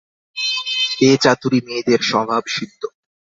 এ 1.01 1.11
চাতুরী 1.23 1.59
মেয়েদের 1.67 1.99
স্বভাবসিদ্ধ। 2.01 2.81